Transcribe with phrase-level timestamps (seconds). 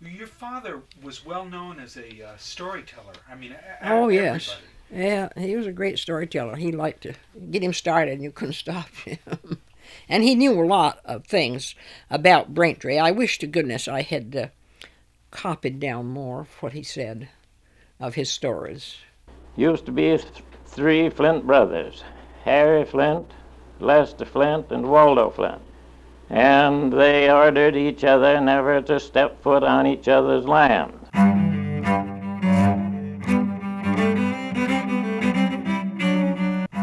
[0.00, 3.14] Your father was well known as a uh, storyteller.
[3.28, 4.56] I mean, oh yes,
[4.92, 6.56] yeah, he was a great storyteller.
[6.56, 7.14] He liked to
[7.50, 9.58] get him started, and you couldn't stop him.
[10.08, 11.74] and he knew a lot of things
[12.10, 12.98] about Braintree.
[12.98, 14.46] I wish to goodness I had uh,
[15.32, 17.28] copied down more of what he said
[17.98, 18.98] of his stories.
[19.56, 20.24] Used to be th-
[20.66, 22.04] three Flint brothers
[22.44, 23.32] Harry Flint,
[23.80, 25.60] Lester Flint, and Waldo Flint.
[26.30, 30.92] And they ordered each other never to step foot on each other's land.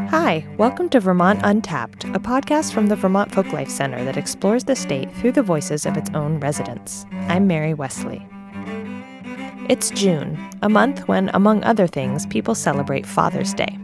[0.09, 4.75] Hi, welcome to Vermont Untapped, a podcast from the Vermont Folklife Center that explores the
[4.75, 7.05] state through the voices of its own residents.
[7.27, 8.27] I'm Mary Wesley.
[9.69, 13.77] It's June, a month when, among other things, people celebrate Father's Day.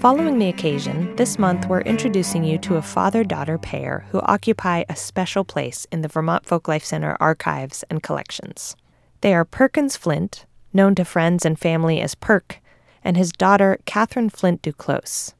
[0.00, 4.82] Following the occasion, this month we're introducing you to a father daughter pair who occupy
[4.88, 8.74] a special place in the Vermont Folklife Center archives and collections.
[9.20, 12.62] They are Perkins Flint, known to friends and family as Perk,
[13.04, 15.34] and his daughter, Katharine Flint Duclos.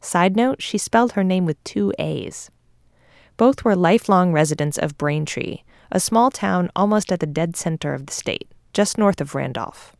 [0.00, 2.50] Side note, she spelled her name with two A's.
[3.36, 5.58] Both were lifelong residents of Braintree,
[5.92, 9.94] a small town almost at the dead center of the state just north of Randolph.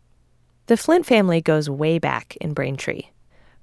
[0.68, 3.10] The Flint family goes way back in Braintree.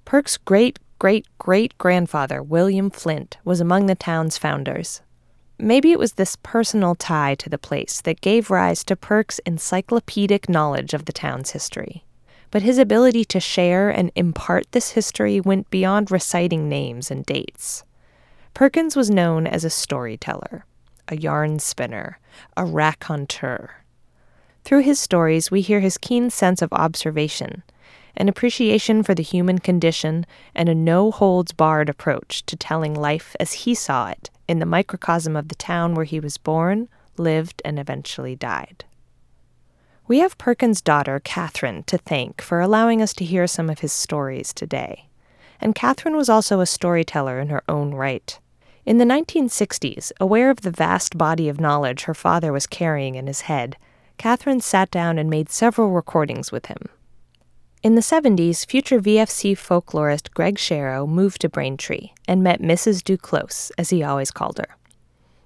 [0.06, 5.02] Perk's great great great grandfather, William Flint, was among the town's founders.
[5.60, 10.48] Maybe it was this personal tie to the place that gave rise to Perk's encyclopedic
[10.50, 12.06] knowledge of the town's history.
[12.52, 17.84] But his ability to share and impart this history went beyond reciting names and dates.
[18.54, 20.66] Perkins was known as a storyteller,
[21.08, 22.20] a yarn spinner,
[22.56, 23.84] a raconteur.
[24.64, 27.64] Through his stories, we hear his keen sense of observation,
[28.16, 33.36] an appreciation for the human condition, and a no holds barred approach to telling life
[33.39, 37.61] as he saw it in the microcosm of the town where he was born, lived,
[37.66, 38.86] and eventually died.
[40.08, 43.94] We have Perkins' daughter, Katharine, to thank for allowing us to hear some of his
[43.94, 45.08] stories today.
[45.61, 48.38] And Katharine was also a storyteller in her own right.
[48.86, 53.27] In the 1960s, aware of the vast body of knowledge her father was carrying in
[53.27, 53.77] his head,
[54.17, 56.89] Katharine sat down and made several recordings with him.
[57.83, 63.04] In the 70s, future VFC folklorist Greg Sharrow moved to Braintree and met Mrs.
[63.04, 64.77] Duclos, as he always called her.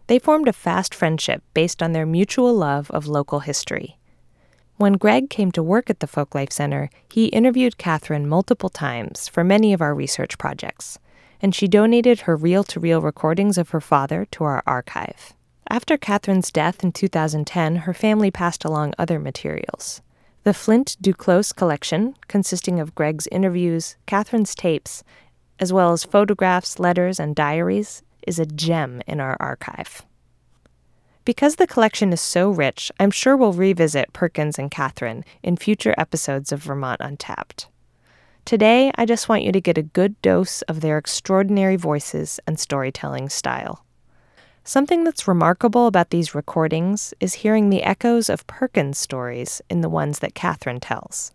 [0.06, 3.98] They formed a fast friendship based on their mutual love of local history.
[4.76, 9.44] When Greg came to work at the Folklife Center, he interviewed Katharine multiple times for
[9.44, 11.00] many of our research projects,
[11.42, 15.34] and she donated her reel to reel recordings of her father to our archive.
[15.68, 20.04] After Katharine's death in 2010, her family passed along other materials.
[20.48, 25.04] The Flint Duclos collection, consisting of Greg's interviews, Katharine's tapes,
[25.60, 30.06] as well as photographs, letters, and diaries, is a gem in our archive.
[31.26, 35.94] Because the collection is so rich, I'm sure we'll revisit Perkins and Katharine in future
[35.98, 37.68] episodes of Vermont Untapped.
[38.46, 42.58] Today, I just want you to get a good dose of their extraordinary voices and
[42.58, 43.84] storytelling style.
[44.68, 49.88] Something that's remarkable about these recordings is hearing the echoes of Perkins' stories in the
[49.88, 51.32] ones that Katharine tells.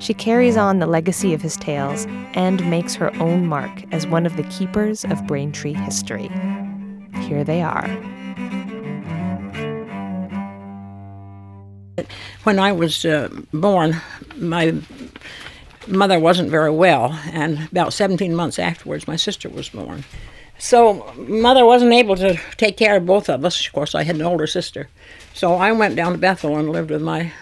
[0.00, 2.04] She carries on the legacy of his tales
[2.34, 6.28] and makes her own mark as one of the keepers of Braintree history.
[7.20, 7.86] Here they are.
[12.42, 13.94] When I was uh, born,
[14.34, 14.74] my
[15.86, 20.02] mother wasn't very well, and about 17 months afterwards, my sister was born.
[20.58, 23.66] So mother wasn't able to take care of both of us.
[23.66, 24.88] Of course, I had an older sister,
[25.34, 27.32] so I went down to Bethel and lived with my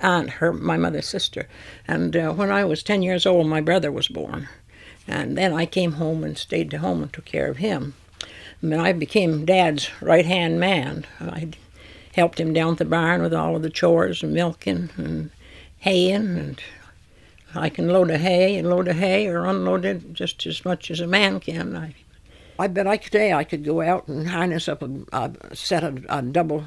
[0.00, 1.48] aunt, her my mother's sister.
[1.86, 4.48] And uh, when I was ten years old, my brother was born,
[5.06, 7.94] and then I came home and stayed at home and took care of him.
[8.62, 11.06] Mean, I became Dad's right hand man.
[11.18, 11.48] I
[12.14, 15.30] helped him down at the barn with all of the chores and milking and
[15.78, 16.62] haying and
[17.54, 20.90] I can load a hay and load a hay or unload it just as much
[20.90, 21.74] as a man can.
[21.74, 21.94] I
[22.60, 25.82] I bet I could say I could go out and harness up a, a set
[25.82, 26.62] of a double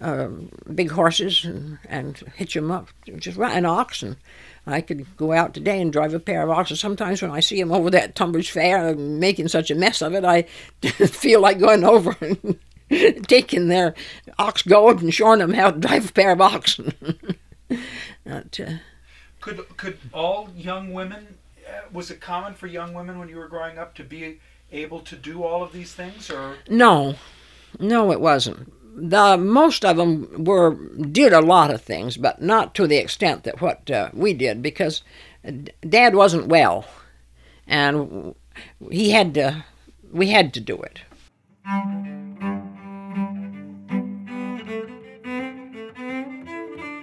[0.00, 0.28] uh,
[0.72, 2.88] big horses and, and hitch them up,
[3.18, 4.16] just run an oxen.
[4.64, 6.76] I could go out today and drive a pair of oxen.
[6.76, 10.24] Sometimes when I see them over that Tunbridge Fair making such a mess of it,
[10.24, 10.42] I
[10.82, 12.58] feel like going over and
[13.26, 13.94] taking their
[14.38, 16.92] ox goad and showing them how to drive a pair of oxen.
[18.30, 18.42] uh,
[19.40, 21.38] could could all young women?
[21.66, 24.38] Uh, was it common for young women when you were growing up to be
[24.72, 27.14] able to do all of these things, or no,
[27.78, 28.72] no, it wasn't.
[28.94, 33.44] The most of them were did a lot of things, but not to the extent
[33.44, 35.02] that what uh, we did because
[35.88, 36.86] Dad wasn't well,
[37.66, 38.34] and
[38.90, 39.64] he had to.
[40.12, 41.00] We had to do it.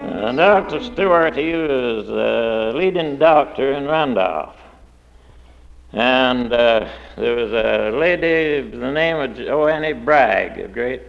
[0.01, 0.83] Uh, Dr.
[0.83, 4.55] Stewart, he was the leading doctor in Randolph.
[5.91, 11.01] And uh, there was a lady, the name of Annie Bragg, a great,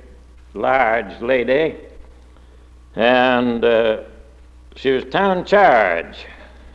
[0.54, 1.76] large lady.
[2.96, 4.04] And uh,
[4.76, 6.26] she was town charge.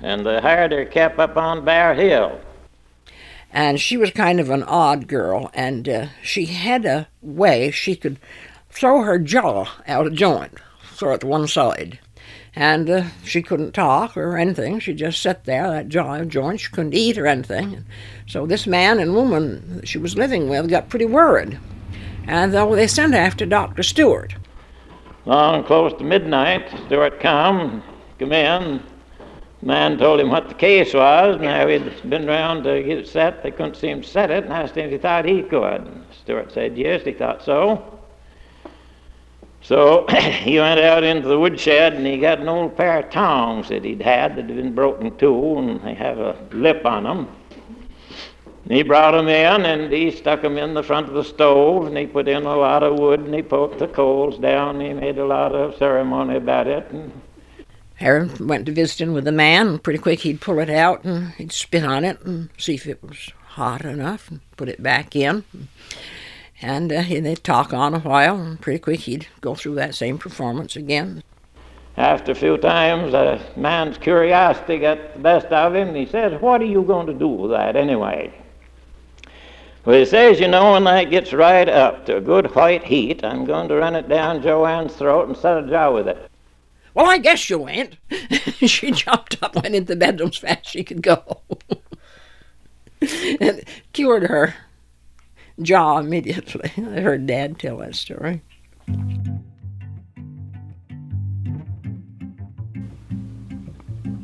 [0.02, 2.40] And they hired her kept up on Bear Hill.
[3.52, 7.96] And she was kind of an odd girl, and uh, she had a way she
[7.96, 8.20] could
[8.70, 10.60] throw her jaw out of joint,
[10.94, 12.00] throw it to one side
[12.56, 14.80] and uh, she couldn't talk or anything.
[14.80, 16.62] She just sat there, that jaw joint.
[16.62, 17.86] She couldn't eat or anything.
[18.28, 21.60] So this man and woman she was living with got pretty worried,
[22.28, 24.36] and though they sent after Doctor Stewart.
[25.26, 27.84] Long close to midnight, Stewart come,
[28.20, 28.82] come in.
[29.62, 33.08] Man told him what the case was, and how he'd been round to get it
[33.08, 33.42] set.
[33.42, 35.92] They couldn't seem to set it, and asked him if he thought he could.
[36.22, 37.95] Stewart said yes, he thought so.
[39.66, 43.70] So he went out into the woodshed and he got an old pair of tongs
[43.70, 47.28] that he'd had that had been broken too, and they have a lip on them.
[48.66, 51.88] And he brought them in and he stuck them in the front of the stove
[51.88, 54.82] and he put in a lot of wood and he poked the coals down.
[54.82, 56.88] And he made a lot of ceremony about it.
[56.92, 57.12] And
[58.00, 61.32] Aaron went to visiting with the man, and pretty quick he'd pull it out and
[61.34, 65.16] he'd spit on it and see if it was hot enough and put it back
[65.16, 65.44] in.
[66.62, 70.18] And uh, they'd talk on a while, and pretty quick he'd go through that same
[70.18, 71.24] performance again.
[71.98, 76.42] After a few times, a man's curiosity got the best of him, and he says,
[76.42, 78.34] What are you going to do with that anyway?
[79.86, 83.24] Well, he says, You know, when that gets right up to a good white heat,
[83.24, 86.30] I'm going to run it down Joanne's throat and set a jaw with it.
[86.94, 87.98] Well, I guess you went.
[88.58, 91.42] she jumped up, went into the bedroom as fast as she could go,
[93.42, 94.56] and cured her
[95.62, 96.72] jaw immediately.
[96.78, 98.42] I heard Dad tell that story.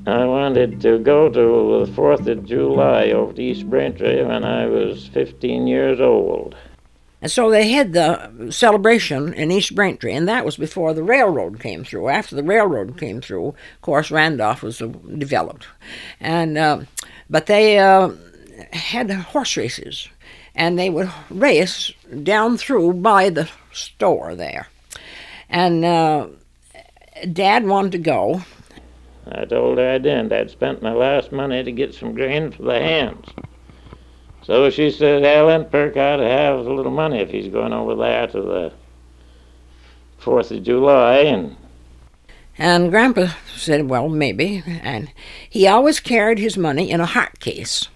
[0.07, 4.66] I wanted to go to the 4th of July over to East Braintree when I
[4.66, 6.56] was 15 years old.
[7.22, 11.60] And so they had the celebration in East Braintree, and that was before the railroad
[11.60, 12.10] came through.
[12.10, 15.68] After the railroad came through, of course, Randolph was developed,
[16.19, 16.81] and uh,
[17.30, 18.10] but they uh,
[18.74, 20.10] had horse races
[20.56, 21.92] and they would race
[22.24, 24.68] down through by the store there.
[25.50, 26.27] And uh,
[27.31, 28.42] Dad wanted to go.
[29.31, 30.33] I told her I didn't.
[30.33, 33.25] I'd spent my last money to get some grain for the hens.
[34.44, 37.95] So she said, Ellen, Perk ought to have a little money if he's going over
[37.95, 38.74] there to the
[40.19, 41.18] 4th of July.
[41.19, 41.56] And
[42.57, 44.62] and Grandpa said, well, maybe.
[44.68, 45.12] And
[45.50, 47.88] he always carried his money in a heart case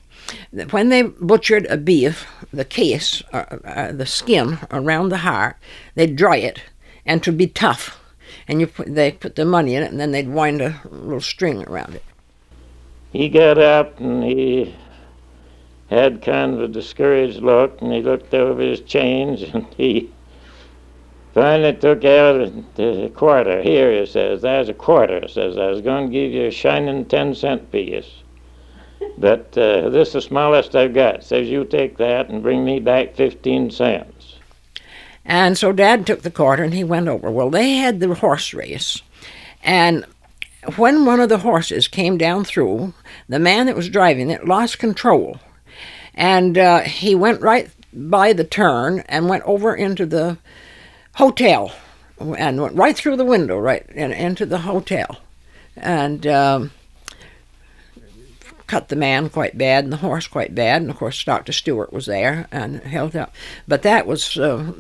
[0.72, 2.26] when they butchered a beef,
[2.56, 5.58] the case, uh, uh, the skin around the heart,
[5.96, 6.62] they'd dry it,
[7.06, 8.02] and to be tough,
[8.48, 11.22] and you put, they put the money in it, and then they'd wind a little
[11.22, 12.04] string around it.
[13.12, 14.76] He got up and he
[15.90, 20.12] had kind of a discouraged look, and he looked over his change, and he
[21.34, 23.62] finally took out a quarter.
[23.62, 25.28] Here, he says, there's a quarter.
[25.28, 28.24] Says, I was going to give you a shining ten cent piece.
[29.18, 31.24] But uh, this is the smallest I've got.
[31.24, 34.36] Says you take that and bring me back 15 cents.
[35.26, 37.32] And so Dad took the quarter and he went over.
[37.32, 39.02] Well, they had the horse race.
[39.64, 40.06] And
[40.76, 42.94] when one of the horses came down through,
[43.28, 45.40] the man that was driving it lost control.
[46.14, 50.38] And uh, he went right by the turn and went over into the
[51.16, 51.72] hotel
[52.20, 55.20] and went right through the window, right in, into the hotel.
[55.76, 56.28] And.
[56.28, 56.72] Um,
[58.68, 60.82] cut the man quite bad and the horse quite bad.
[60.82, 61.52] And of course, Dr.
[61.52, 63.34] Stewart was there and held up.
[63.68, 64.74] But that was uh,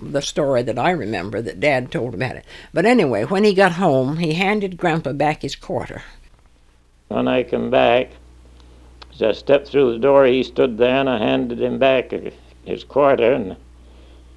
[0.00, 2.44] the story that I remember that Dad told about it.
[2.72, 6.02] But anyway, when he got home, he handed Grandpa back his quarter.
[7.08, 8.10] When I come back,
[9.12, 12.12] as I stepped through the door, he stood there and I handed him back
[12.64, 13.32] his quarter.
[13.32, 13.56] And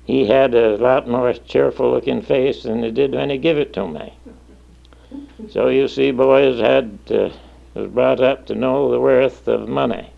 [0.05, 3.73] he had a lot more cheerful looking face than he did when he gave it
[3.73, 4.13] to me.
[5.49, 6.99] So you see, boys had.
[7.09, 7.29] Uh,
[7.73, 10.11] was brought up to know the worth of money.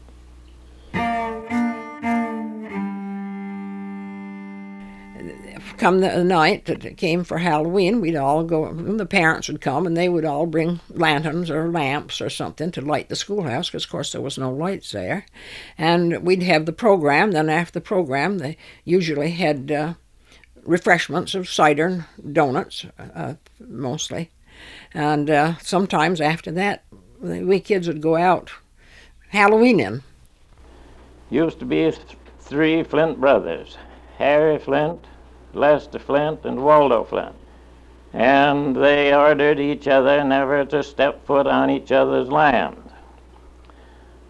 [5.77, 9.85] Come the night that it came for Halloween, we'd all go, the parents would come
[9.85, 13.83] and they would all bring lanterns or lamps or something to light the schoolhouse because,
[13.83, 15.25] of course, there was no lights there.
[15.77, 17.31] And we'd have the program.
[17.31, 18.55] Then, after the program, they
[18.85, 19.93] usually had uh,
[20.63, 24.29] refreshments of cider and donuts, uh, mostly.
[24.93, 26.85] And uh, sometimes after that,
[27.23, 28.51] we kids would go out
[29.31, 30.03] Halloweening.
[31.29, 31.91] Used to be
[32.39, 33.77] three Flint brothers
[34.17, 35.05] Harry Flint,
[35.53, 37.35] Lester Flint, and Waldo Flint.
[38.13, 42.77] and they ordered each other never to step foot on each other's land.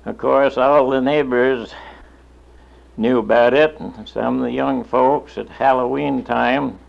[0.06, 1.74] Of course, all the neighbors
[2.96, 6.80] knew about it, and some of the young folks at Halloween time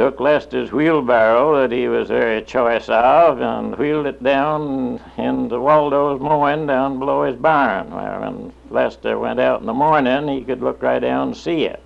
[0.00, 6.18] took Lester's wheelbarrow that he was very choice of and wheeled it down into Waldo's
[6.18, 10.62] mowing down below his barn, where when Lester went out in the morning, he could
[10.62, 11.82] look right down and see it.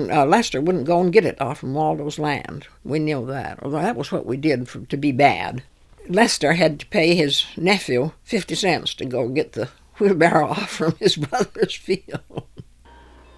[0.00, 2.66] Uh, Lester wouldn't go and get it off from Waldo's land.
[2.82, 3.60] We knew that.
[3.62, 5.62] Although that was what we did for, to be bad.
[6.08, 9.68] Lester had to pay his nephew 50 cents to go get the
[10.00, 12.42] wheelbarrow off from his brother's field.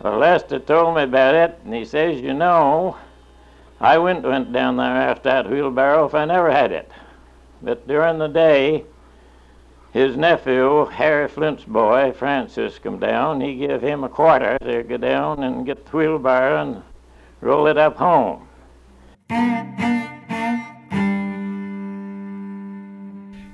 [0.00, 2.96] Well, Lester told me about it, and he says, you know,
[3.82, 6.88] I wouldn't went down there after that wheelbarrow if I never had it.
[7.60, 8.84] But during the day,
[9.92, 13.40] his nephew, Harry Flint's boy, Francis, come down.
[13.40, 16.82] He give him a quarter to go down and get the wheelbarrow and
[17.40, 18.46] roll it up home.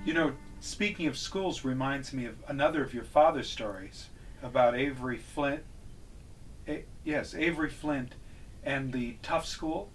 [0.04, 4.10] You know, speaking of schools reminds me of another of your father's stories
[4.42, 5.62] about Avery Flint.
[6.68, 8.14] A- yes, Avery Flint
[8.62, 9.90] and the tough school.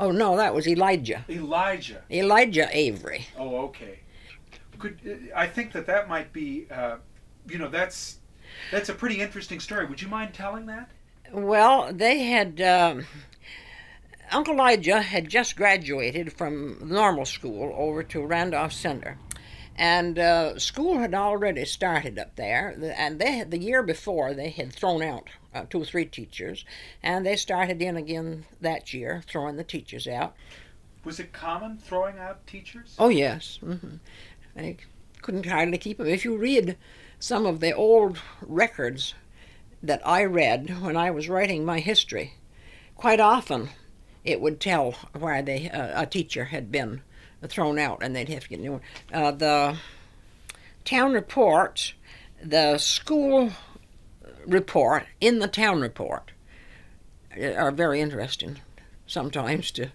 [0.00, 1.26] Oh no, that was Elijah.
[1.28, 2.02] Elijah.
[2.10, 3.26] Elijah Avery.
[3.38, 4.00] Oh, okay.
[4.78, 6.96] Could I think that that might be, uh,
[7.46, 8.18] you know, that's
[8.72, 9.84] that's a pretty interesting story.
[9.84, 10.90] Would you mind telling that?
[11.30, 12.60] Well, they had.
[12.62, 13.06] Um,
[14.32, 19.18] Uncle Elijah had just graduated from normal school over to Randolph Center,
[19.76, 22.74] and uh, school had already started up there.
[22.96, 26.64] And they had, the year before they had thrown out uh, two or three teachers,
[27.02, 30.34] and they started in again that year, throwing the teachers out.
[31.04, 32.94] Was it common throwing out teachers?
[32.98, 33.96] Oh yes, mm-hmm.
[34.54, 34.76] they
[35.22, 36.06] couldn't hardly keep them.
[36.06, 36.76] If you read
[37.18, 39.14] some of the old records
[39.82, 42.34] that I read when I was writing my history,
[42.96, 43.70] quite often
[44.24, 47.02] it would tell where they uh, a teacher had been
[47.48, 48.82] thrown out, and they'd have to get a new one.
[49.12, 49.76] Uh, the
[50.84, 51.94] town report,
[52.42, 53.52] the school
[54.46, 56.32] report in the town report
[57.40, 58.58] uh, are very interesting
[59.06, 59.90] sometimes to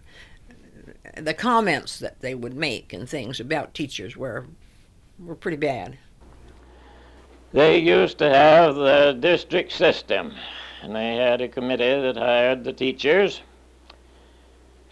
[1.17, 4.45] the comments that they would make and things about teachers were
[5.17, 5.97] were pretty bad.
[7.53, 10.33] They used to have the district system,
[10.81, 13.41] and they had a committee that hired the teachers.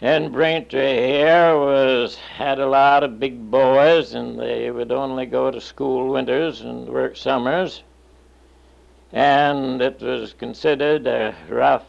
[0.00, 5.50] And Braintree here was had a lot of big boys, and they would only go
[5.50, 7.82] to school winters and work summers.
[9.14, 11.86] And it was considered a rough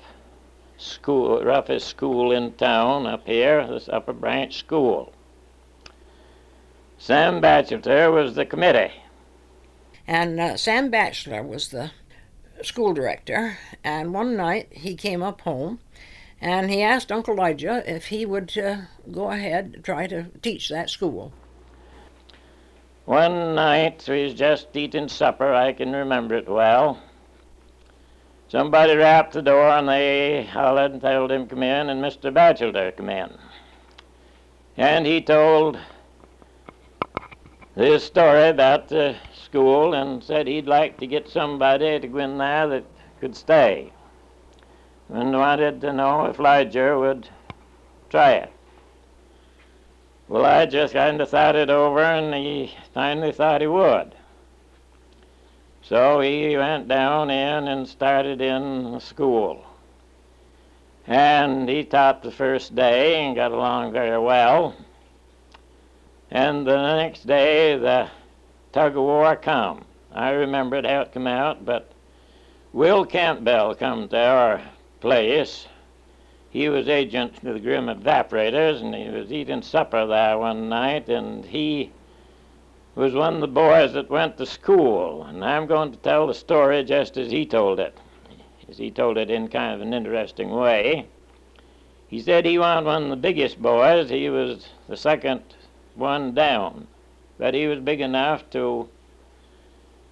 [0.78, 5.12] school, roughest school in town up here, this Upper Branch School.
[7.00, 8.94] Sam Batchelor was the committee.
[10.08, 11.90] And uh, Sam Batchelor was the
[12.62, 13.58] school director.
[13.84, 15.80] And one night he came up home
[16.40, 20.70] and he asked Uncle Elijah if he would uh, go ahead and try to teach
[20.70, 21.34] that school.
[23.06, 27.02] One night we was just eating supper, I can remember it well.
[28.48, 32.34] Somebody rapped the door and they hollered and told him come in and Mr.
[32.34, 33.38] Batchelor come in.
[34.78, 35.80] And he told
[37.76, 42.38] this story about the school and said he'd like to get somebody to go in
[42.38, 42.86] there that
[43.20, 43.92] could stay
[45.10, 47.30] and wanted to know if Elijah would
[48.10, 48.52] try it.
[50.28, 54.16] Well, I just kind of thought it over, and he finally thought he would.
[55.88, 59.64] So he went down in and started in school.
[61.06, 64.76] And he taught the first day and got along very well.
[66.32, 68.10] And the next day, the
[68.72, 69.86] tug of war come.
[70.12, 71.92] I remembered how it come out, but
[72.74, 74.62] Will Campbell come to our
[75.02, 75.68] place.
[76.50, 81.10] He was agent to the Grimm Evaporators, and he was eating supper there one night,
[81.10, 81.92] and he
[82.96, 85.24] was one of the boys that went to school.
[85.24, 87.98] And I'm going to tell the story just as he told it,
[88.70, 91.08] as he told it in kind of an interesting way.
[92.08, 94.10] He said he was one of the biggest boys.
[94.10, 95.42] He was the second
[95.96, 96.88] one down,
[97.38, 98.88] but he was big enough to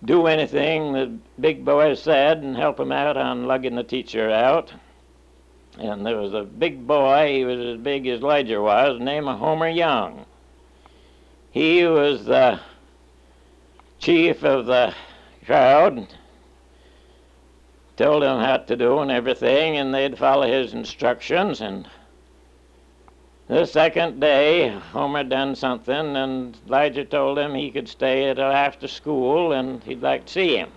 [0.04, 4.74] do anything the big boys said and help him out on lugging the teacher out.
[5.78, 9.70] And there was a big boy, he was as big as Ledger was, named Homer
[9.70, 10.25] Young.
[11.52, 12.60] He was the
[14.04, 14.94] chief of the
[15.46, 16.06] crowd,
[17.96, 21.62] told him what to do and everything, and they'd follow his instructions.
[21.62, 21.88] And
[23.48, 28.90] the second day, Homer done something, and Elijah told him he could stay until after
[28.90, 30.72] school, and he'd like to see him.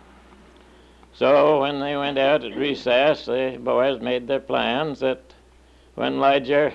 [1.12, 5.34] So when they went out at recess, the boys made their plans that
[5.96, 6.72] when Elijah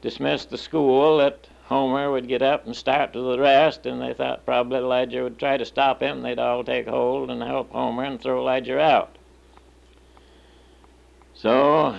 [0.00, 4.12] dismissed the school that Homer would get up and start to the rest, and they
[4.12, 6.20] thought probably Elijah would try to stop him.
[6.20, 9.16] They'd all take hold and help Homer and throw Elijah out.
[11.34, 11.96] So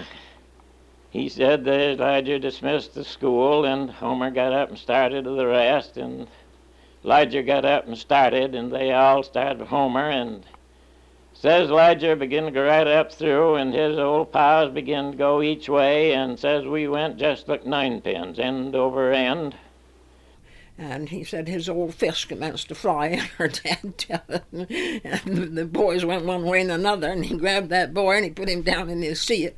[1.10, 5.48] he said that Elijah dismissed the school, and Homer got up and started to the
[5.48, 6.28] rest, and
[7.04, 10.46] Elijah got up and started, and they all started Homer, and
[11.34, 15.42] says Elijah began to go right up through, and his old paws began to go
[15.42, 19.56] each way, and says we went just like ninepins, end over end.
[20.78, 24.24] And he said his old fist commenced to fly, and her dad tell.
[24.52, 28.32] And the boys went one way and another, and he grabbed that boy and he
[28.32, 29.56] put him down in his seat.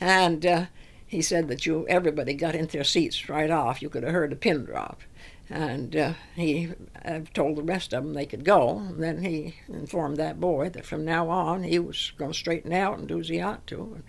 [0.00, 0.66] And uh,
[1.06, 3.80] he said that you everybody got into their seats right off.
[3.80, 5.02] You could have heard a pin drop.
[5.48, 6.72] And uh, he
[7.04, 8.78] uh, told the rest of them they could go.
[8.78, 12.72] And then he informed that boy that from now on he was going to straighten
[12.72, 14.02] out and do as he ought to.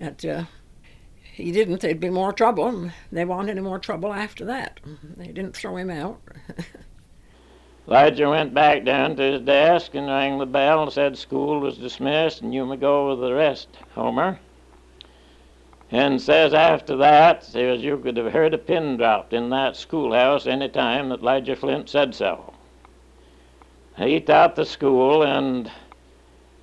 [0.00, 0.44] And That uh,
[1.32, 2.90] he didn't, there'd be more trouble.
[3.10, 4.80] They any more trouble after that.
[5.16, 6.20] They didn't throw him out.
[7.88, 11.78] Elijah went back down to his desk and rang the bell and said school was
[11.78, 14.38] dismissed and you may go with the rest, Homer.
[15.90, 20.46] And says after that, says you could have heard a pin dropped in that schoolhouse
[20.46, 22.52] any time that Elijah Flint said so.
[23.96, 25.70] He taught the school, and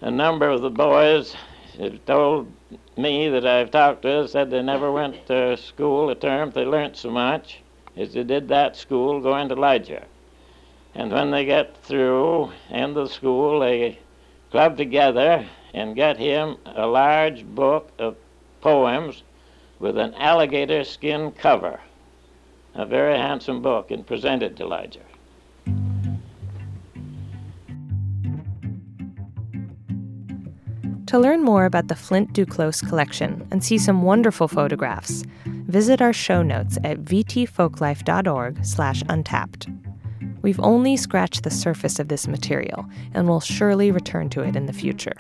[0.02, 1.36] a number of the boys
[1.80, 2.52] have told
[2.98, 6.98] me that I've talked to said they never went to school a term they learnt
[6.98, 7.60] so much
[7.96, 10.06] as they did that school going to Elijah.
[10.94, 14.00] And when they get through end of school, they
[14.52, 18.16] club together and get him a large book of
[18.62, 19.24] poems
[19.80, 21.80] with an alligator skin cover.
[22.76, 25.09] A very handsome book and presented to Elijah.
[31.10, 36.14] To learn more about the Flint Duclos collection and see some wonderful photographs, visit our
[36.14, 39.68] show notes at vtfolklife.org slash untapped.
[40.44, 44.68] We've only scratched the surface of this material and will surely return to it in
[44.68, 45.16] the future.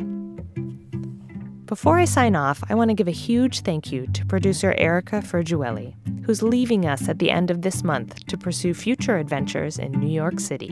[1.65, 5.23] Before I sign off, I want to give a huge thank you to producer Erica
[5.23, 9.93] Ferguelli, who's leaving us at the end of this month to pursue future adventures in
[9.93, 10.71] New York City.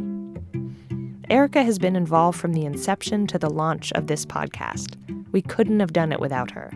[1.29, 4.95] Erica has been involved from the inception to the launch of this podcast.
[5.33, 6.71] We couldn't have done it without her.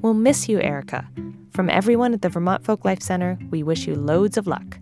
[0.00, 1.08] We'll miss you, Erica.
[1.50, 4.78] From everyone at the Vermont Folk Life Center, we wish you loads of luck.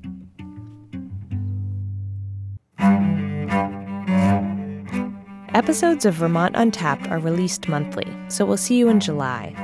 [5.55, 9.55] Episodes of Vermont Untapped are released monthly, so we'll see you in July.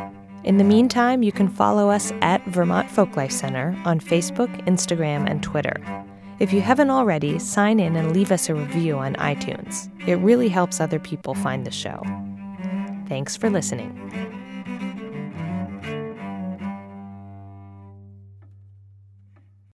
[0.44, 5.28] In the meantime, you can follow us at Vermont Folk Life Center on Facebook, Instagram,
[5.30, 6.03] and Twitter.
[6.44, 9.88] If you haven't already, sign in and leave us a review on iTunes.
[10.06, 12.02] It really helps other people find the show.
[13.08, 14.33] Thanks for listening.